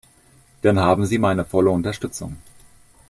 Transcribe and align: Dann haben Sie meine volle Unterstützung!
Dann 0.63 0.79
haben 0.79 1.05
Sie 1.05 1.19
meine 1.19 1.45
volle 1.45 1.69
Unterstützung! 1.69 2.37